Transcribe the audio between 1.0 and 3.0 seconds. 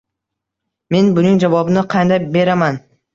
buning javobini qanday beraman